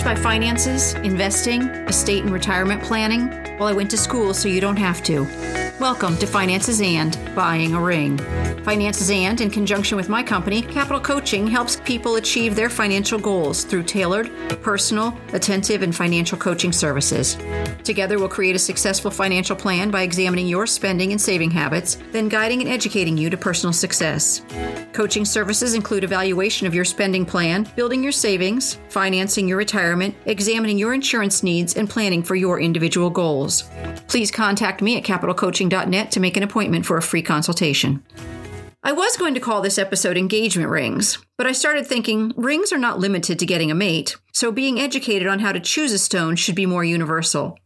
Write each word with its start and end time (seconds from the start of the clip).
about 0.00 0.18
finances, 0.18 0.94
investing, 0.94 1.62
estate 1.62 2.22
and 2.22 2.32
retirement 2.32 2.82
planning? 2.82 3.28
Well, 3.58 3.68
I 3.68 3.72
went 3.72 3.90
to 3.90 3.96
school 3.96 4.34
so 4.34 4.48
you 4.48 4.60
don't 4.60 4.76
have 4.76 5.02
to. 5.04 5.24
Welcome 5.80 6.16
to 6.18 6.26
Finances 6.26 6.80
and 6.80 7.16
Buying 7.34 7.74
a 7.74 7.80
Ring. 7.80 8.18
Finances 8.64 9.10
and, 9.10 9.40
in 9.40 9.48
conjunction 9.48 9.96
with 9.96 10.08
my 10.08 10.22
company, 10.22 10.60
Capital 10.60 11.00
Coaching, 11.00 11.46
helps 11.46 11.76
people 11.76 12.16
achieve 12.16 12.54
their 12.54 12.68
financial 12.68 13.18
goals 13.18 13.64
through 13.64 13.84
tailored, 13.84 14.30
personal, 14.60 15.16
attentive, 15.32 15.82
and 15.82 15.94
financial 15.94 16.36
coaching 16.36 16.72
services. 16.72 17.36
Together, 17.84 18.18
we'll 18.18 18.28
create 18.28 18.56
a 18.56 18.58
successful 18.58 19.10
financial 19.10 19.56
plan 19.56 19.90
by 19.90 20.02
examining 20.02 20.48
your 20.48 20.66
spending 20.66 21.12
and 21.12 21.20
saving 21.20 21.50
habits, 21.50 21.96
then 22.10 22.28
guiding 22.28 22.60
and 22.60 22.68
educating 22.68 23.16
you 23.16 23.30
to 23.30 23.36
personal 23.36 23.72
success. 23.72 24.42
Coaching 24.92 25.24
services 25.24 25.74
include 25.74 26.02
evaluation 26.02 26.66
of 26.66 26.74
your 26.74 26.84
spending 26.84 27.24
plan, 27.24 27.68
building 27.76 28.02
your 28.02 28.10
savings, 28.10 28.78
financing 28.98 29.46
your 29.46 29.58
retirement, 29.58 30.12
examining 30.26 30.76
your 30.76 30.92
insurance 30.92 31.44
needs, 31.44 31.76
and 31.76 31.88
planning 31.88 32.20
for 32.20 32.34
your 32.34 32.58
individual 32.58 33.10
goals. 33.10 33.62
Please 34.08 34.28
contact 34.28 34.82
me 34.82 34.96
at 34.96 35.04
capitalcoaching.net 35.04 36.10
to 36.10 36.18
make 36.18 36.36
an 36.36 36.42
appointment 36.42 36.84
for 36.84 36.96
a 36.96 37.02
free 37.02 37.22
consultation. 37.22 38.02
I 38.82 38.90
was 38.90 39.16
going 39.16 39.34
to 39.34 39.40
call 39.40 39.60
this 39.60 39.78
episode 39.78 40.16
Engagement 40.16 40.68
Rings, 40.68 41.18
but 41.36 41.46
I 41.46 41.52
started 41.52 41.86
thinking 41.86 42.32
rings 42.36 42.72
are 42.72 42.78
not 42.78 42.98
limited 42.98 43.38
to 43.38 43.46
getting 43.46 43.70
a 43.70 43.74
mate, 43.76 44.16
so 44.32 44.50
being 44.50 44.80
educated 44.80 45.28
on 45.28 45.38
how 45.38 45.52
to 45.52 45.60
choose 45.60 45.92
a 45.92 45.98
stone 45.98 46.34
should 46.34 46.56
be 46.56 46.66
more 46.66 46.82
universal. 46.82 47.56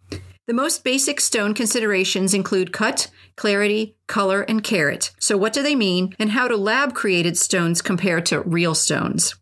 The 0.46 0.52
most 0.52 0.84
basic 0.84 1.18
stone 1.18 1.54
considerations 1.54 2.34
include 2.34 2.74
cut, 2.74 3.10
clarity, 3.38 3.96
color, 4.06 4.42
and 4.42 4.62
carat. 4.62 5.12
So, 5.18 5.38
what 5.38 5.54
do 5.54 5.62
they 5.62 5.76
mean, 5.76 6.14
and 6.18 6.32
how 6.32 6.46
do 6.46 6.56
lab 6.56 6.92
created 6.92 7.38
stones 7.38 7.80
compare 7.80 8.20
to 8.20 8.42
real 8.42 8.74
stones? 8.74 9.34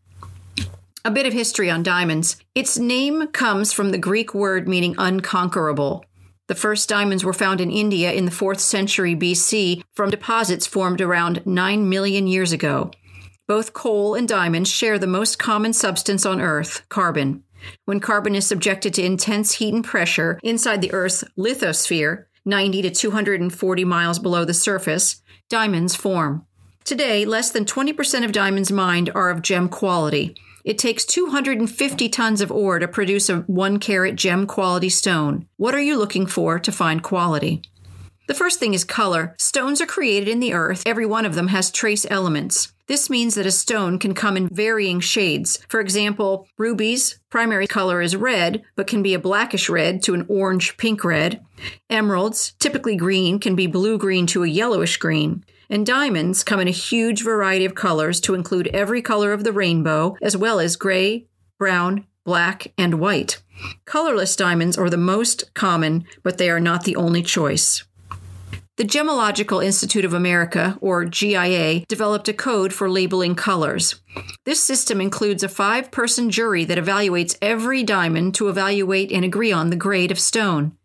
A 1.03 1.11
bit 1.11 1.25
of 1.25 1.33
history 1.33 1.71
on 1.71 1.83
diamonds. 1.83 2.37
Its 2.55 2.77
name 2.77 3.29
comes 3.29 3.73
from 3.73 3.91
the 3.91 3.97
Greek 3.97 4.35
word 4.35 4.69
meaning 4.69 4.95
unconquerable. 4.99 6.05
The 6.47 6.55
first 6.55 6.91
diamonds 6.91 7.25
were 7.25 7.33
found 7.33 7.63
in 7.63 7.71
India 7.71 8.13
in 8.13 8.27
the 8.27 8.31
4th 8.31 8.61
century 8.61 9.17
BC 9.17 9.83
from 9.95 10.11
deposits 10.11 10.67
formed 10.67 11.01
around 11.01 11.47
9 11.47 11.89
million 11.89 12.27
years 12.27 12.53
ago. 12.53 12.91
Both 13.49 13.73
coal 13.73 14.15
and 14.15 14.29
diamonds 14.29 14.69
share 14.69 14.99
the 14.99 15.07
most 15.07 15.39
common 15.39 15.73
substance 15.73 16.27
on 16.27 16.39
Earth, 16.39 16.83
carbon. 16.91 17.45
When 17.87 18.01
carbon 18.01 18.35
is 18.35 18.47
subjected 18.47 18.93
to 18.95 19.03
intense 19.03 19.55
heat 19.55 19.73
and 19.73 19.83
pressure 19.83 20.39
inside 20.43 20.83
the 20.83 20.93
Earth's 20.93 21.25
lithosphere, 21.39 22.27
90 22.45 22.83
to 22.83 22.91
240 22.91 23.85
miles 23.87 24.19
below 24.19 24.45
the 24.45 24.53
surface, 24.53 25.23
diamonds 25.49 25.97
form. 25.97 26.45
Today, 26.85 27.25
less 27.25 27.51
than 27.51 27.65
20% 27.65 28.23
of 28.23 28.33
diamonds 28.33 28.71
mined 28.71 29.11
are 29.15 29.31
of 29.31 29.41
gem 29.41 29.71
quality. 29.71 30.37
It 30.65 30.79
takes 30.79 31.05
250 31.05 32.09
tons 32.09 32.41
of 32.41 32.53
ore 32.53 32.79
to 32.79 32.89
produce 32.89 33.29
a 33.29 33.39
1 33.41 33.79
carat 33.79 34.17
gem 34.17 34.47
quality 34.47 34.89
stone. 34.89 35.47
What 35.57 35.75
are 35.75 35.81
you 35.81 35.97
looking 35.97 36.27
for 36.27 36.59
to 36.59 36.73
find 36.73 37.03
quality? 37.03 37.63
The 38.27 38.35
first 38.35 38.61
thing 38.61 38.75
is 38.75 38.85
color. 38.85 39.35
Stones 39.39 39.81
are 39.81 39.87
created 39.87 40.29
in 40.29 40.39
the 40.39 40.53
earth. 40.53 40.85
Every 40.87 41.05
one 41.05 41.27
of 41.27 41.35
them 41.35 41.49
has 41.49 41.71
trace 41.71 42.07
elements. 42.09 42.73
This 42.87 43.11
means 43.11 43.35
that 43.35 43.47
a 43.47 43.51
stone 43.51 43.99
can 43.99 44.15
come 44.15 44.37
in 44.37 44.49
varying 44.49 45.01
shades. 45.01 45.59
For 45.69 45.81
example, 45.81 46.47
rubies, 46.59 47.19
primary 47.31 47.67
color 47.67 48.01
is 48.01 48.15
red, 48.15 48.63
but 48.77 48.87
can 48.87 49.03
be 49.03 49.15
a 49.15 49.19
blackish 49.19 49.69
red 49.69 50.03
to 50.05 50.15
an 50.15 50.27
orange 50.29 50.77
pink 50.77 51.05
red. 51.05 51.45
Emeralds, 51.89 52.53
typically 52.59 52.97
green, 52.97 53.39
can 53.39 53.57
be 53.57 53.67
blue 53.67 53.99
green 53.99 54.27
to 54.27 54.45
a 54.45 54.49
yellowish 54.49 54.97
green. 54.99 55.45
And 55.71 55.87
diamonds 55.87 56.43
come 56.43 56.59
in 56.59 56.67
a 56.67 56.73
huge 56.73 57.23
variety 57.23 57.65
of 57.65 57.77
colors 57.77 58.21
to 58.23 58.35
include 58.35 58.67
every 58.69 59.01
color 59.01 59.33
of 59.33 59.45
the 59.45 59.53
rainbow, 59.53 60.17
as 60.21 60.37
well 60.37 60.59
as 60.59 60.75
gray, 60.75 61.29
brown, 61.59 62.07
black, 62.25 62.73
and 62.77 62.95
white. 62.95 63.41
Colorless 63.85 64.35
diamonds 64.35 64.77
are 64.77 64.91
the 64.91 64.97
most 64.97 65.55
common, 65.55 66.05
but 66.25 66.39
they 66.39 66.51
are 66.51 66.59
not 66.59 66.83
the 66.83 66.97
only 66.97 67.23
choice. 67.23 67.85
The 68.79 68.85
Gemological 68.87 69.63
Institute 69.65 70.07
of 70.07 70.15
America, 70.15 70.79
or 70.81 71.05
GIA, 71.05 71.85
developed 71.87 72.29
a 72.29 72.33
code 72.33 72.73
for 72.73 72.91
labeling 72.91 73.35
colors. 73.35 74.01
This 74.47 74.65
system 74.65 75.01
includes 75.01 75.43
a 75.43 75.51
five 75.51 75.91
person 75.91 76.31
jury 76.31 76.65
that 76.65 76.79
evaluates 76.79 77.37
every 77.43 77.83
diamond 77.85 78.35
to 78.37 78.49
evaluate 78.49 79.13
and 79.13 79.25
agree 79.25 79.53
on 79.53 79.71
the 79.71 79.77
grade 79.77 80.11
of 80.11 80.19
stone. 80.19 80.79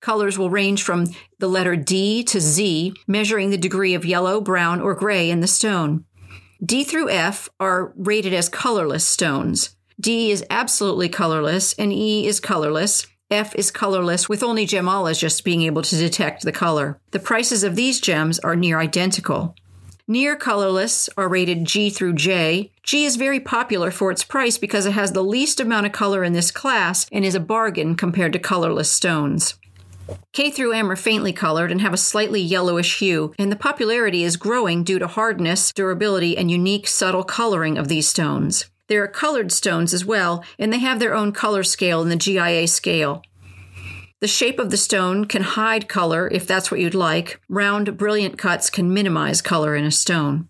Colors 0.00 0.38
will 0.38 0.50
range 0.50 0.82
from 0.82 1.08
the 1.38 1.48
letter 1.48 1.76
D 1.76 2.22
to 2.24 2.40
Z, 2.40 2.94
measuring 3.06 3.50
the 3.50 3.58
degree 3.58 3.94
of 3.94 4.04
yellow, 4.04 4.40
brown, 4.40 4.80
or 4.80 4.94
gray 4.94 5.30
in 5.30 5.40
the 5.40 5.46
stone. 5.46 6.04
D 6.64 6.84
through 6.84 7.10
F 7.10 7.48
are 7.60 7.92
rated 7.96 8.32
as 8.32 8.48
colorless 8.48 9.06
stones. 9.06 9.76
D 10.00 10.30
is 10.30 10.44
absolutely 10.50 11.08
colorless, 11.08 11.72
and 11.74 11.92
E 11.92 12.26
is 12.26 12.40
colorless, 12.40 13.06
F 13.30 13.54
is 13.56 13.72
colorless, 13.72 14.28
with 14.28 14.42
only 14.44 14.66
gemologists 14.66 15.42
being 15.42 15.62
able 15.62 15.82
to 15.82 15.96
detect 15.96 16.42
the 16.42 16.52
color. 16.52 17.00
The 17.10 17.18
prices 17.18 17.64
of 17.64 17.74
these 17.74 18.00
gems 18.00 18.38
are 18.38 18.54
near 18.54 18.78
identical. 18.78 19.56
Near 20.08 20.36
colorless 20.36 21.08
are 21.16 21.28
rated 21.28 21.64
G 21.64 21.90
through 21.90 22.12
J. 22.12 22.70
G 22.84 23.04
is 23.04 23.16
very 23.16 23.40
popular 23.40 23.90
for 23.90 24.12
its 24.12 24.22
price 24.22 24.56
because 24.56 24.86
it 24.86 24.92
has 24.92 25.10
the 25.10 25.24
least 25.24 25.58
amount 25.58 25.86
of 25.86 25.90
color 25.90 26.22
in 26.22 26.32
this 26.32 26.52
class 26.52 27.08
and 27.10 27.24
is 27.24 27.34
a 27.34 27.40
bargain 27.40 27.96
compared 27.96 28.32
to 28.34 28.38
colorless 28.38 28.92
stones. 28.92 29.54
K 30.32 30.52
through 30.52 30.74
M 30.74 30.92
are 30.92 30.96
faintly 30.96 31.32
colored 31.32 31.72
and 31.72 31.80
have 31.80 31.92
a 31.92 31.96
slightly 31.96 32.40
yellowish 32.40 33.00
hue, 33.00 33.34
and 33.36 33.50
the 33.50 33.56
popularity 33.56 34.22
is 34.22 34.36
growing 34.36 34.84
due 34.84 35.00
to 35.00 35.08
hardness, 35.08 35.72
durability, 35.72 36.38
and 36.38 36.52
unique 36.52 36.86
subtle 36.86 37.24
coloring 37.24 37.76
of 37.76 37.88
these 37.88 38.06
stones. 38.06 38.66
There 38.86 39.02
are 39.02 39.08
colored 39.08 39.50
stones 39.50 39.92
as 39.92 40.04
well, 40.04 40.44
and 40.56 40.72
they 40.72 40.78
have 40.78 41.00
their 41.00 41.14
own 41.14 41.32
color 41.32 41.64
scale 41.64 42.00
in 42.02 42.10
the 42.10 42.14
GIA 42.14 42.68
scale. 42.68 43.24
The 44.26 44.32
shape 44.32 44.58
of 44.58 44.72
the 44.72 44.76
stone 44.76 45.26
can 45.26 45.42
hide 45.42 45.88
color 45.88 46.28
if 46.32 46.48
that's 46.48 46.68
what 46.68 46.80
you'd 46.80 46.96
like. 46.96 47.40
Round, 47.48 47.96
brilliant 47.96 48.36
cuts 48.36 48.70
can 48.70 48.92
minimize 48.92 49.40
color 49.40 49.76
in 49.76 49.84
a 49.84 49.92
stone. 49.92 50.48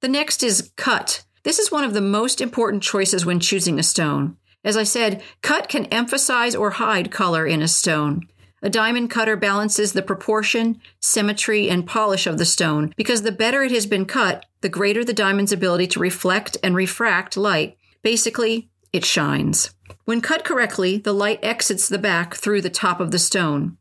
The 0.00 0.08
next 0.08 0.42
is 0.42 0.72
cut. 0.76 1.22
This 1.42 1.58
is 1.58 1.70
one 1.70 1.84
of 1.84 1.92
the 1.92 2.00
most 2.00 2.40
important 2.40 2.82
choices 2.82 3.26
when 3.26 3.38
choosing 3.38 3.78
a 3.78 3.82
stone. 3.82 4.38
As 4.64 4.78
I 4.78 4.84
said, 4.84 5.22
cut 5.42 5.68
can 5.68 5.84
emphasize 5.92 6.54
or 6.54 6.70
hide 6.70 7.10
color 7.10 7.46
in 7.46 7.60
a 7.60 7.68
stone. 7.68 8.22
A 8.62 8.70
diamond 8.70 9.10
cutter 9.10 9.36
balances 9.36 9.92
the 9.92 10.00
proportion, 10.00 10.80
symmetry, 10.98 11.68
and 11.68 11.86
polish 11.86 12.26
of 12.26 12.38
the 12.38 12.46
stone 12.46 12.94
because 12.96 13.20
the 13.20 13.30
better 13.30 13.62
it 13.62 13.72
has 13.72 13.84
been 13.84 14.06
cut, 14.06 14.46
the 14.62 14.70
greater 14.70 15.04
the 15.04 15.12
diamond's 15.12 15.52
ability 15.52 15.88
to 15.88 16.00
reflect 16.00 16.56
and 16.62 16.74
refract 16.74 17.36
light. 17.36 17.76
Basically, 18.02 18.70
it 18.90 19.04
shines. 19.04 19.75
When 20.04 20.20
cut 20.20 20.44
correctly, 20.44 20.98
the 20.98 21.12
light 21.12 21.40
exits 21.42 21.88
the 21.88 21.98
back 21.98 22.34
through 22.34 22.62
the 22.62 22.70
top 22.70 23.00
of 23.00 23.10
the 23.10 23.18
stone. 23.18 23.76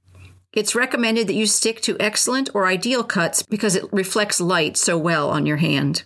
It's 0.53 0.75
recommended 0.75 1.27
that 1.27 1.33
you 1.33 1.47
stick 1.47 1.81
to 1.81 1.97
excellent 1.99 2.49
or 2.53 2.65
ideal 2.65 3.03
cuts 3.03 3.43
because 3.43 3.75
it 3.75 3.91
reflects 3.91 4.39
light 4.39 4.77
so 4.77 4.97
well 4.97 5.29
on 5.29 5.45
your 5.45 5.57
hand. 5.57 6.05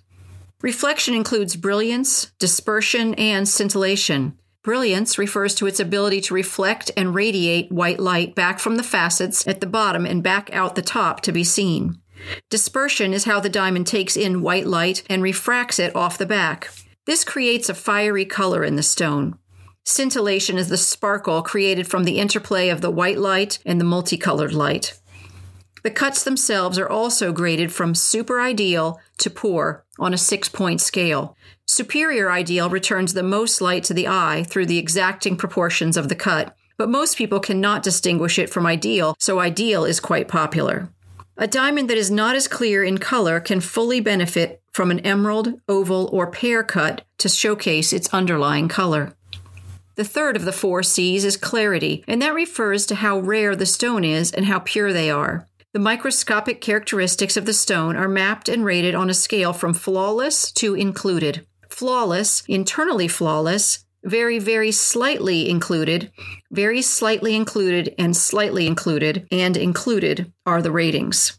Reflection 0.61 1.13
includes 1.13 1.55
brilliance, 1.55 2.31
dispersion, 2.39 3.13
and 3.13 3.47
scintillation. 3.47 4.37
Brilliance 4.61 5.17
refers 5.17 5.55
to 5.55 5.67
its 5.67 5.79
ability 5.79 6.19
to 6.21 6.33
reflect 6.33 6.91
and 6.97 7.15
radiate 7.15 7.71
white 7.71 7.99
light 7.99 8.35
back 8.35 8.59
from 8.59 8.75
the 8.75 8.83
facets 8.83 9.47
at 9.47 9.61
the 9.61 9.67
bottom 9.67 10.05
and 10.05 10.21
back 10.21 10.49
out 10.51 10.75
the 10.75 10.81
top 10.81 11.21
to 11.21 11.31
be 11.31 11.45
seen. 11.45 12.01
Dispersion 12.49 13.13
is 13.13 13.23
how 13.23 13.39
the 13.39 13.49
diamond 13.49 13.87
takes 13.87 14.17
in 14.17 14.41
white 14.41 14.67
light 14.67 15.03
and 15.09 15.23
refracts 15.23 15.79
it 15.79 15.95
off 15.95 16.17
the 16.17 16.25
back. 16.25 16.69
This 17.05 17.23
creates 17.23 17.69
a 17.69 17.73
fiery 17.73 18.25
color 18.25 18.63
in 18.63 18.75
the 18.75 18.83
stone. 18.83 19.37
Scintillation 19.85 20.57
is 20.57 20.69
the 20.69 20.77
sparkle 20.77 21.41
created 21.41 21.87
from 21.87 22.03
the 22.03 22.19
interplay 22.19 22.69
of 22.69 22.81
the 22.81 22.91
white 22.91 23.17
light 23.17 23.59
and 23.65 23.79
the 23.79 23.85
multicolored 23.85 24.53
light. 24.53 24.99
The 25.83 25.91
cuts 25.91 26.23
themselves 26.23 26.77
are 26.77 26.89
also 26.89 27.31
graded 27.31 27.71
from 27.71 27.95
super 27.95 28.41
ideal 28.41 28.99
to 29.19 29.29
poor 29.29 29.85
on 29.97 30.13
a 30.13 30.17
six 30.17 30.49
point 30.49 30.81
scale. 30.81 31.35
Superior 31.65 32.31
ideal 32.31 32.69
returns 32.69 33.13
the 33.13 33.23
most 33.23 33.61
light 33.61 33.83
to 33.85 33.93
the 33.93 34.07
eye 34.07 34.43
through 34.47 34.65
the 34.65 34.77
exacting 34.77 35.37
proportions 35.37 35.95
of 35.95 36.09
the 36.09 36.15
cut, 36.15 36.55
but 36.77 36.89
most 36.89 37.17
people 37.17 37.39
cannot 37.39 37.83
distinguish 37.83 38.37
it 38.37 38.49
from 38.49 38.65
ideal, 38.65 39.15
so 39.19 39.39
ideal 39.39 39.85
is 39.85 39.99
quite 39.99 40.27
popular. 40.27 40.89
A 41.37 41.47
diamond 41.47 41.89
that 41.89 41.97
is 41.97 42.11
not 42.11 42.35
as 42.35 42.49
clear 42.49 42.83
in 42.83 42.97
color 42.97 43.39
can 43.39 43.61
fully 43.61 44.01
benefit 44.01 44.61
from 44.73 44.91
an 44.91 44.99
emerald, 45.01 45.61
oval, 45.69 46.09
or 46.11 46.29
pear 46.29 46.63
cut 46.63 47.03
to 47.17 47.29
showcase 47.29 47.93
its 47.93 48.13
underlying 48.13 48.67
color. 48.67 49.13
The 49.99 50.05
third 50.05 50.37
of 50.37 50.45
the 50.45 50.53
four 50.53 50.81
C's 50.81 51.25
is 51.25 51.35
clarity, 51.35 52.05
and 52.07 52.21
that 52.21 52.33
refers 52.33 52.85
to 52.85 52.95
how 52.95 53.19
rare 53.19 53.53
the 53.53 53.65
stone 53.65 54.05
is 54.05 54.31
and 54.31 54.45
how 54.45 54.59
pure 54.59 54.93
they 54.93 55.11
are. 55.11 55.45
The 55.73 55.79
microscopic 55.79 56.61
characteristics 56.61 57.35
of 57.35 57.43
the 57.43 57.51
stone 57.51 57.97
are 57.97 58.07
mapped 58.07 58.47
and 58.47 58.63
rated 58.63 58.95
on 58.95 59.09
a 59.09 59.13
scale 59.13 59.51
from 59.51 59.73
flawless 59.73 60.53
to 60.53 60.73
included. 60.73 61.45
Flawless, 61.69 62.43
internally 62.47 63.09
flawless, 63.09 63.83
very, 64.01 64.39
very 64.39 64.71
slightly 64.71 65.49
included, 65.49 66.13
very 66.49 66.81
slightly 66.81 67.35
included, 67.35 67.93
and 67.99 68.15
slightly 68.15 68.67
included, 68.67 69.27
and 69.33 69.57
included 69.57 70.31
are 70.45 70.61
the 70.61 70.71
ratings. 70.71 71.37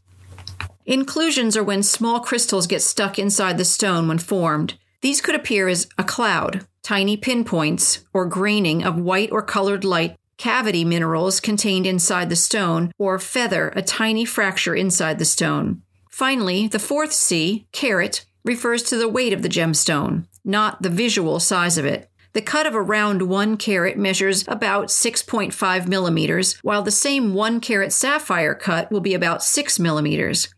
Inclusions 0.85 1.57
are 1.57 1.65
when 1.65 1.83
small 1.83 2.21
crystals 2.21 2.67
get 2.67 2.83
stuck 2.83 3.19
inside 3.19 3.57
the 3.57 3.65
stone 3.65 4.07
when 4.07 4.19
formed. 4.19 4.75
These 5.03 5.21
could 5.21 5.35
appear 5.35 5.69
as 5.69 5.89
a 5.97 6.05
cloud, 6.05 6.67
tiny 6.83 7.17
pinpoints, 7.17 8.05
or 8.13 8.27
graining 8.27 8.83
of 8.83 8.99
white 8.99 9.31
or 9.33 9.43
colored 9.43 9.85
light 9.85 10.17
cavity 10.41 10.87
minerals 10.87 11.39
contained 11.39 11.87
inside 11.87 12.31
the 12.31 12.37
stone, 12.37 12.91
or 12.97 13.19
feather, 13.19 13.69
a 13.77 13.83
tiny 13.83 14.25
fracture 14.25 14.75
inside 14.75 15.19
the 15.19 15.25
stone. 15.27 15.83
Finally, 16.11 16.67
the 16.67 16.79
fourth 16.79 17.13
C, 17.13 17.67
carat, 17.73 18.25
refers 18.43 18.83
to 18.85 18.97
the 18.97 19.09
weight 19.09 19.35
of 19.35 19.43
the 19.43 19.51
gemstone, 19.51 20.27
not 20.43 20.81
the 20.81 20.89
visual 20.89 21.41
size 21.41 21.77
of 21.77 21.85
it. 21.85 22.11
The 22.33 22.41
cut 22.41 22.67
of 22.67 22.75
a 22.75 22.81
round 22.81 23.23
1 23.23 23.59
carat 23.59 23.99
measures 23.99 24.45
about 24.49 24.87
6.5 24.87 25.89
millimeters, 25.89 26.57
while 26.63 26.83
the 26.83 26.91
same 26.91 27.35
1 27.35 27.61
carat 27.61 27.93
sapphire 27.93 28.55
cut 28.55 28.91
will 28.91 29.01
be 29.01 29.13
about 29.13 29.43
6 29.43 29.79
millimeters. 29.79 30.49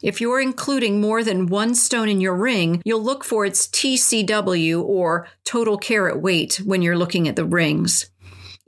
If 0.00 0.20
you're 0.20 0.40
including 0.40 1.00
more 1.00 1.24
than 1.24 1.46
one 1.46 1.74
stone 1.74 2.08
in 2.08 2.20
your 2.20 2.36
ring, 2.36 2.82
you'll 2.84 3.02
look 3.02 3.24
for 3.24 3.44
its 3.44 3.66
TCW 3.66 4.80
or 4.82 5.26
total 5.44 5.76
carat 5.76 6.22
weight 6.22 6.60
when 6.64 6.82
you're 6.82 6.96
looking 6.96 7.26
at 7.26 7.34
the 7.34 7.44
rings. 7.44 8.08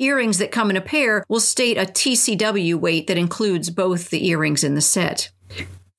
Earrings 0.00 0.38
that 0.38 0.50
come 0.50 0.71
in 0.71 0.77
a 0.77 0.81
pair 0.81 1.25
will 1.29 1.41
state 1.41 1.77
a 1.77 1.82
TCW 1.82 2.75
weight 2.75 3.06
that 3.06 3.19
includes 3.19 3.71
both 3.71 4.11
the 4.11 4.27
earrings 4.27 4.65
in 4.65 4.75
the 4.75 4.81
set. 4.81 5.31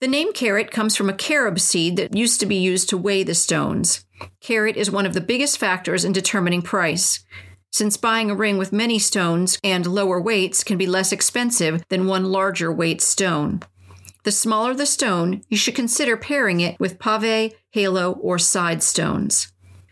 The 0.01 0.07
name 0.07 0.33
carat 0.33 0.71
comes 0.71 0.97
from 0.97 1.09
a 1.09 1.13
carob 1.13 1.59
seed 1.59 1.95
that 1.95 2.15
used 2.15 2.39
to 2.41 2.45
be 2.45 2.55
used 2.55 2.89
to 2.89 2.97
weigh 2.97 3.23
the 3.23 3.35
stones. 3.35 4.03
Carat 4.41 4.75
is 4.75 4.91
one 4.91 5.05
of 5.05 5.13
the 5.13 5.21
biggest 5.21 5.57
factors 5.57 6.03
in 6.03 6.11
determining 6.11 6.61
price, 6.61 7.23
since 7.71 7.95
buying 7.95 8.29
a 8.29 8.35
ring 8.35 8.57
with 8.57 8.73
many 8.73 8.99
stones 8.99 9.57
and 9.63 9.85
lower 9.85 10.19
weights 10.19 10.61
can 10.63 10.77
be 10.77 10.87
less 10.87 11.13
expensive 11.13 11.83
than 11.87 12.05
one 12.05 12.25
larger 12.25 12.71
weight 12.71 13.01
stone. 13.01 13.61
The 14.23 14.31
smaller 14.31 14.73
the 14.75 14.85
stone, 14.85 15.41
you 15.49 15.57
should 15.57 15.75
consider 15.75 16.15
pairing 16.15 16.59
it 16.59 16.79
with 16.79 16.99
pave, 16.99 17.53
halo, 17.71 18.11
or 18.13 18.37
side 18.37 18.83
stones. 18.83 19.51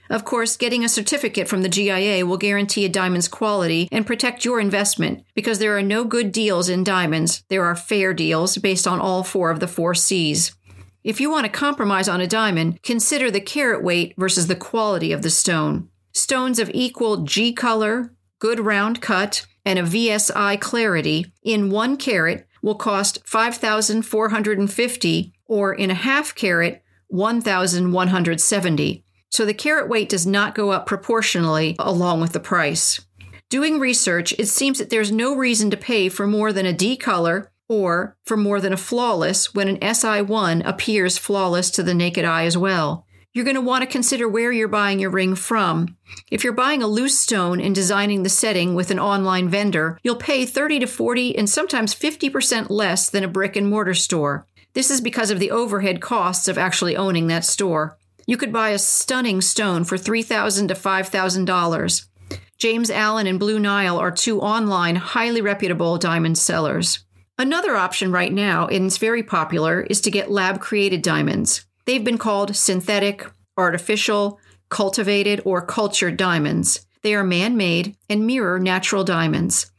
Of 0.09 0.25
course, 0.25 0.57
getting 0.57 0.83
a 0.83 0.89
certificate 0.89 1.47
from 1.47 1.61
the 1.61 1.69
GIA 1.69 2.25
will 2.25 2.37
guarantee 2.37 2.85
a 2.85 2.89
diamond's 2.89 3.27
quality 3.27 3.87
and 3.91 4.07
protect 4.07 4.43
your 4.43 4.59
investment 4.59 5.23
because 5.35 5.59
there 5.59 5.77
are 5.77 5.83
no 5.83 6.03
good 6.03 6.31
deals 6.31 6.67
in 6.67 6.83
diamonds. 6.83 7.43
There 7.49 7.63
are 7.63 7.75
fair 7.75 8.13
deals 8.13 8.57
based 8.57 8.87
on 8.87 8.99
all 8.99 9.23
four 9.23 9.51
of 9.51 9.59
the 9.59 9.67
four 9.67 9.93
C's. 9.93 10.55
If 11.03 11.21
you 11.21 11.31
want 11.31 11.45
to 11.45 11.51
compromise 11.51 12.09
on 12.09 12.21
a 12.21 12.27
diamond, 12.27 12.81
consider 12.81 13.31
the 13.31 13.39
carat 13.39 13.83
weight 13.83 14.15
versus 14.17 14.47
the 14.47 14.55
quality 14.55 15.11
of 15.11 15.21
the 15.21 15.29
stone. 15.29 15.89
Stones 16.11 16.59
of 16.59 16.71
equal 16.73 17.17
G 17.23 17.53
color, 17.53 18.13
good 18.39 18.59
round 18.59 19.01
cut, 19.01 19.45
and 19.63 19.77
a 19.77 19.83
VSI 19.83 20.59
clarity 20.59 21.31
in 21.43 21.69
one 21.69 21.97
carat 21.97 22.47
will 22.61 22.75
cost 22.75 23.25
5450 23.25 25.33
or 25.45 25.73
in 25.73 25.89
a 25.89 25.95
half 25.95 26.35
carat 26.35 26.83
1170 27.07 29.03
so 29.29 29.45
the 29.45 29.53
carat 29.53 29.87
weight 29.87 30.09
does 30.09 30.25
not 30.25 30.55
go 30.55 30.71
up 30.71 30.85
proportionally 30.85 31.75
along 31.79 32.19
with 32.19 32.33
the 32.33 32.39
price. 32.39 32.99
Doing 33.49 33.79
research, 33.79 34.33
it 34.37 34.47
seems 34.47 34.79
that 34.79 34.89
there's 34.89 35.11
no 35.11 35.35
reason 35.35 35.69
to 35.71 35.77
pay 35.77 36.09
for 36.09 36.27
more 36.27 36.51
than 36.51 36.65
a 36.65 36.73
D 36.73 36.97
color 36.97 37.51
or 37.67 38.17
for 38.25 38.37
more 38.37 38.59
than 38.59 38.73
a 38.73 38.77
flawless 38.77 39.53
when 39.53 39.67
an 39.67 39.77
SI1 39.77 40.67
appears 40.67 41.17
flawless 41.17 41.69
to 41.71 41.83
the 41.83 41.93
naked 41.93 42.25
eye 42.25 42.45
as 42.45 42.57
well. 42.57 43.05
You're 43.39 43.45
going 43.45 43.55
to 43.55 43.61
want 43.61 43.83
to 43.83 43.89
consider 43.89 44.27
where 44.27 44.51
you're 44.51 44.67
buying 44.67 44.99
your 44.99 45.11
ring 45.11 45.33
from. 45.33 45.95
If 46.29 46.43
you're 46.43 46.51
buying 46.51 46.83
a 46.83 46.87
loose 46.87 47.17
stone 47.17 47.61
and 47.61 47.73
designing 47.73 48.23
the 48.23 48.29
setting 48.29 48.75
with 48.75 48.91
an 48.91 48.99
online 48.99 49.47
vendor, 49.47 49.97
you'll 50.03 50.17
pay 50.17 50.45
30 50.45 50.79
to 50.79 50.87
40 50.87 51.37
and 51.37 51.49
sometimes 51.49 51.95
50% 51.95 52.69
less 52.69 53.09
than 53.09 53.23
a 53.23 53.29
brick 53.29 53.55
and 53.55 53.69
mortar 53.69 53.93
store. 53.93 54.45
This 54.73 54.91
is 54.91 54.99
because 54.99 55.31
of 55.31 55.39
the 55.39 55.51
overhead 55.51 56.01
costs 56.01 56.49
of 56.49 56.57
actually 56.57 56.97
owning 56.97 57.27
that 57.27 57.45
store. 57.45 57.97
You 58.27 58.35
could 58.35 58.51
buy 58.51 58.71
a 58.71 58.77
stunning 58.77 59.39
stone 59.39 59.85
for 59.85 59.97
3,000 59.97 60.67
to 60.67 60.73
$5,000. 60.73 62.05
James 62.57 62.91
Allen 62.91 63.25
and 63.25 63.39
Blue 63.39 63.57
Nile 63.57 63.97
are 63.97 64.11
two 64.11 64.41
online, 64.41 64.97
highly 64.97 65.39
reputable 65.39 65.97
diamond 65.97 66.37
sellers. 66.37 67.05
Another 67.37 67.77
option 67.77 68.11
right 68.11 68.33
now, 68.33 68.67
and 68.67 68.87
it's 68.87 68.97
very 68.97 69.23
popular, 69.23 69.79
is 69.79 70.01
to 70.01 70.11
get 70.11 70.29
lab 70.29 70.59
created 70.59 71.01
diamonds. 71.01 71.63
They've 71.89 72.03
been 72.03 72.19
called 72.19 72.55
synthetic, 72.55 73.25
artificial, 73.57 74.39
cultivated, 74.69 75.41
or 75.43 75.65
cultured 75.65 76.17
diamonds. 76.17 76.85
They 77.01 77.15
are 77.15 77.23
man 77.23 77.57
made 77.57 77.95
and 78.07 78.27
mirror 78.27 78.59
natural 78.59 79.03
diamonds. 79.03 79.71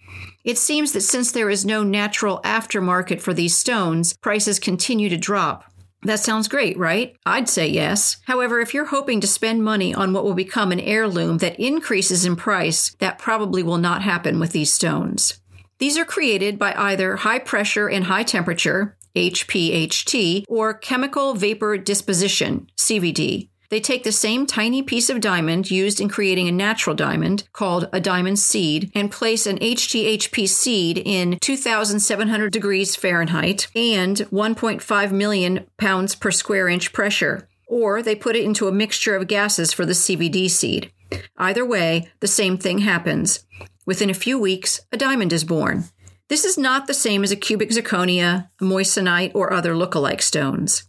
It 0.42 0.58
seems 0.58 0.90
that 0.90 1.02
since 1.02 1.30
there 1.30 1.48
is 1.48 1.64
no 1.64 1.84
natural 1.84 2.40
aftermarket 2.42 3.20
for 3.20 3.32
these 3.32 3.56
stones, 3.56 4.14
prices 4.14 4.58
continue 4.58 5.08
to 5.08 5.16
drop. 5.16 5.72
That 6.02 6.18
sounds 6.18 6.48
great, 6.48 6.76
right? 6.76 7.14
I'd 7.26 7.48
say 7.48 7.68
yes. 7.68 8.16
However, 8.24 8.58
if 8.58 8.74
you're 8.74 8.86
hoping 8.86 9.20
to 9.20 9.28
spend 9.28 9.62
money 9.62 9.94
on 9.94 10.12
what 10.12 10.24
will 10.24 10.34
become 10.34 10.72
an 10.72 10.80
heirloom 10.80 11.38
that 11.38 11.60
increases 11.60 12.24
in 12.24 12.34
price, 12.34 12.92
that 12.98 13.20
probably 13.20 13.62
will 13.62 13.78
not 13.78 14.02
happen 14.02 14.40
with 14.40 14.50
these 14.50 14.72
stones. 14.72 15.40
These 15.78 15.96
are 15.96 16.04
created 16.04 16.58
by 16.58 16.74
either 16.74 17.14
high 17.14 17.38
pressure 17.38 17.88
and 17.88 18.06
high 18.06 18.24
temperature, 18.24 18.96
HPHT, 19.14 20.44
or 20.48 20.74
chemical 20.74 21.34
vapor 21.34 21.78
disposition, 21.78 22.68
CVD. 22.76 23.50
They 23.70 23.80
take 23.80 24.02
the 24.02 24.10
same 24.10 24.46
tiny 24.46 24.82
piece 24.82 25.08
of 25.08 25.20
diamond 25.20 25.70
used 25.70 26.00
in 26.00 26.08
creating 26.08 26.48
a 26.48 26.52
natural 26.52 26.96
diamond, 26.96 27.44
called 27.52 27.88
a 27.92 28.00
diamond 28.00 28.40
seed, 28.40 28.90
and 28.96 29.12
place 29.12 29.46
an 29.46 29.58
HTHP 29.58 30.48
seed 30.48 30.98
in 30.98 31.38
2,700 31.40 32.52
degrees 32.52 32.96
Fahrenheit 32.96 33.68
and 33.76 34.16
1.5 34.16 35.12
million 35.12 35.66
pounds 35.78 36.16
per 36.16 36.32
square 36.32 36.68
inch 36.68 36.92
pressure. 36.92 37.48
Or 37.68 38.02
they 38.02 38.16
put 38.16 38.34
it 38.34 38.44
into 38.44 38.66
a 38.66 38.72
mixture 38.72 39.14
of 39.14 39.28
gases 39.28 39.72
for 39.72 39.86
the 39.86 39.92
CVD 39.92 40.50
seed. 40.50 40.90
Either 41.38 41.64
way, 41.64 42.10
the 42.18 42.26
same 42.26 42.58
thing 42.58 42.78
happens. 42.78 43.44
Within 43.86 44.10
a 44.10 44.14
few 44.14 44.36
weeks, 44.36 44.80
a 44.90 44.96
diamond 44.96 45.32
is 45.32 45.44
born. 45.44 45.84
This 46.30 46.44
is 46.44 46.56
not 46.56 46.86
the 46.86 46.94
same 46.94 47.24
as 47.24 47.32
a 47.32 47.36
cubic 47.36 47.70
zirconia, 47.70 48.50
moissanite, 48.62 49.32
or 49.34 49.52
other 49.52 49.76
look-alike 49.76 50.22
stones. 50.22 50.84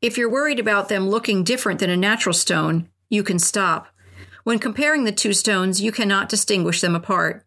If 0.00 0.16
you're 0.16 0.30
worried 0.30 0.58
about 0.58 0.88
them 0.88 1.10
looking 1.10 1.44
different 1.44 1.80
than 1.80 1.90
a 1.90 1.98
natural 1.98 2.32
stone, 2.32 2.88
you 3.10 3.22
can 3.22 3.38
stop. 3.38 3.88
When 4.42 4.58
comparing 4.58 5.04
the 5.04 5.12
two 5.12 5.34
stones, 5.34 5.82
you 5.82 5.92
cannot 5.92 6.30
distinguish 6.30 6.80
them 6.80 6.94
apart. 6.94 7.44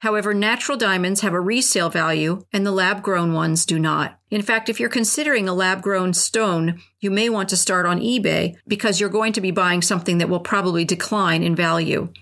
However, 0.00 0.34
natural 0.34 0.76
diamonds 0.76 1.22
have 1.22 1.32
a 1.32 1.40
resale 1.40 1.88
value 1.88 2.44
and 2.52 2.66
the 2.66 2.70
lab 2.70 3.02
grown 3.02 3.32
ones 3.32 3.64
do 3.64 3.78
not. 3.78 4.18
In 4.30 4.42
fact, 4.42 4.68
if 4.68 4.78
you're 4.78 4.90
considering 4.90 5.48
a 5.48 5.54
lab 5.54 5.80
grown 5.80 6.12
stone, 6.12 6.82
you 7.00 7.10
may 7.10 7.30
want 7.30 7.48
to 7.48 7.56
start 7.56 7.86
on 7.86 7.98
eBay 7.98 8.56
because 8.66 9.00
you're 9.00 9.08
going 9.08 9.32
to 9.32 9.40
be 9.40 9.50
buying 9.50 9.80
something 9.80 10.18
that 10.18 10.28
will 10.28 10.40
probably 10.40 10.84
decline 10.84 11.42
in 11.42 11.56
value. 11.56 12.12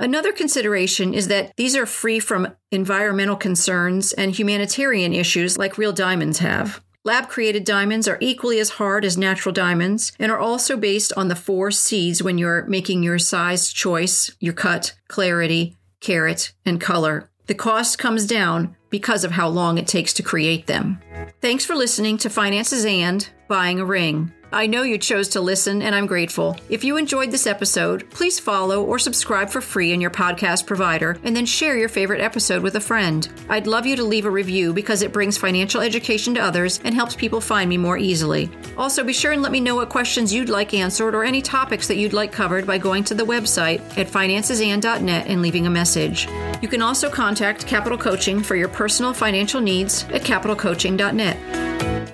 Another 0.00 0.32
consideration 0.32 1.12
is 1.12 1.28
that 1.28 1.52
these 1.58 1.76
are 1.76 1.84
free 1.84 2.20
from 2.20 2.48
environmental 2.72 3.36
concerns 3.36 4.14
and 4.14 4.34
humanitarian 4.34 5.12
issues 5.12 5.58
like 5.58 5.76
real 5.76 5.92
diamonds 5.92 6.38
have. 6.38 6.82
Lab 7.04 7.28
created 7.28 7.64
diamonds 7.64 8.08
are 8.08 8.16
equally 8.18 8.58
as 8.60 8.70
hard 8.70 9.04
as 9.04 9.18
natural 9.18 9.52
diamonds 9.52 10.12
and 10.18 10.32
are 10.32 10.38
also 10.38 10.78
based 10.78 11.12
on 11.18 11.28
the 11.28 11.36
four 11.36 11.70
C's 11.70 12.22
when 12.22 12.38
you're 12.38 12.64
making 12.64 13.02
your 13.02 13.18
size 13.18 13.70
choice, 13.70 14.34
your 14.40 14.54
cut, 14.54 14.94
clarity, 15.08 15.76
carat, 16.00 16.52
and 16.64 16.80
color. 16.80 17.28
The 17.46 17.54
cost 17.54 17.98
comes 17.98 18.26
down 18.26 18.76
because 18.88 19.22
of 19.22 19.32
how 19.32 19.48
long 19.48 19.76
it 19.76 19.86
takes 19.86 20.14
to 20.14 20.22
create 20.22 20.66
them. 20.66 20.98
Thanks 21.42 21.66
for 21.66 21.74
listening 21.74 22.16
to 22.18 22.30
Finances 22.30 22.86
and 22.86 23.28
Buying 23.48 23.78
a 23.80 23.84
Ring. 23.84 24.32
I 24.52 24.66
know 24.66 24.82
you 24.82 24.98
chose 24.98 25.28
to 25.28 25.40
listen, 25.40 25.80
and 25.80 25.94
I'm 25.94 26.06
grateful. 26.06 26.56
If 26.68 26.82
you 26.82 26.96
enjoyed 26.96 27.30
this 27.30 27.46
episode, 27.46 28.10
please 28.10 28.40
follow 28.40 28.82
or 28.82 28.98
subscribe 28.98 29.48
for 29.48 29.60
free 29.60 29.92
in 29.92 30.00
your 30.00 30.10
podcast 30.10 30.66
provider, 30.66 31.18
and 31.22 31.36
then 31.36 31.46
share 31.46 31.78
your 31.78 31.88
favorite 31.88 32.20
episode 32.20 32.60
with 32.60 32.74
a 32.74 32.80
friend. 32.80 33.28
I'd 33.48 33.68
love 33.68 33.86
you 33.86 33.94
to 33.94 34.02
leave 34.02 34.26
a 34.26 34.30
review 34.30 34.72
because 34.72 35.02
it 35.02 35.12
brings 35.12 35.38
financial 35.38 35.80
education 35.80 36.34
to 36.34 36.40
others 36.40 36.80
and 36.82 36.96
helps 36.96 37.14
people 37.14 37.40
find 37.40 37.70
me 37.70 37.76
more 37.76 37.96
easily. 37.96 38.50
Also, 38.76 39.04
be 39.04 39.12
sure 39.12 39.30
and 39.30 39.40
let 39.42 39.52
me 39.52 39.60
know 39.60 39.76
what 39.76 39.88
questions 39.88 40.34
you'd 40.34 40.48
like 40.48 40.74
answered 40.74 41.14
or 41.14 41.22
any 41.22 41.40
topics 41.40 41.86
that 41.86 41.96
you'd 41.96 42.12
like 42.12 42.32
covered 42.32 42.66
by 42.66 42.76
going 42.76 43.04
to 43.04 43.14
the 43.14 43.22
website 43.22 43.80
at 43.96 44.08
financesand.net 44.08 45.28
and 45.28 45.42
leaving 45.42 45.68
a 45.68 45.70
message. 45.70 46.26
You 46.60 46.66
can 46.66 46.82
also 46.82 47.08
contact 47.08 47.68
Capital 47.68 47.96
Coaching 47.96 48.42
for 48.42 48.56
your 48.56 48.68
personal 48.68 49.14
financial 49.14 49.60
needs 49.60 50.04
at 50.10 50.22
capitalcoaching.net. 50.22 51.59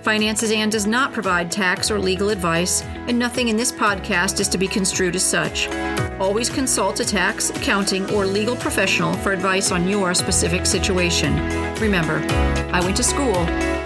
Finances 0.07 0.53
and 0.53 0.71
does 0.71 0.87
not 0.87 1.13
provide 1.13 1.51
tax 1.51 1.91
or 1.91 1.99
legal 1.99 2.29
advice, 2.29 2.81
and 3.09 3.19
nothing 3.19 3.49
in 3.49 3.57
this 3.57 3.73
podcast 3.73 4.39
is 4.39 4.47
to 4.47 4.57
be 4.57 4.69
construed 4.69 5.17
as 5.17 5.25
such. 5.25 5.67
Always 6.21 6.49
consult 6.49 7.01
a 7.01 7.05
tax, 7.05 7.51
accounting, 7.51 8.09
or 8.13 8.25
legal 8.25 8.55
professional 8.55 9.15
for 9.15 9.33
advice 9.33 9.73
on 9.73 9.89
your 9.89 10.15
specific 10.15 10.65
situation. 10.65 11.35
Remember, 11.81 12.25
I 12.73 12.81
went 12.85 12.97
to 12.99 13.03
school, 13.03 13.35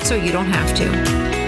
so 0.02 0.14
you 0.14 0.30
don't 0.30 0.44
have 0.44 0.76
to. 0.76 1.39